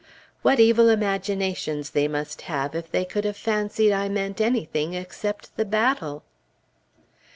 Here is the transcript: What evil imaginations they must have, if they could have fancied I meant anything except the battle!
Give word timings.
What 0.41 0.59
evil 0.59 0.89
imaginations 0.89 1.91
they 1.91 2.07
must 2.07 2.41
have, 2.49 2.73
if 2.73 2.89
they 2.89 3.05
could 3.05 3.23
have 3.23 3.37
fancied 3.37 3.93
I 3.93 4.09
meant 4.09 4.41
anything 4.41 4.95
except 4.95 5.55
the 5.57 5.63
battle! 5.65 6.23